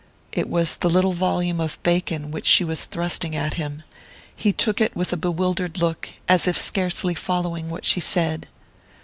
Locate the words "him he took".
3.53-4.81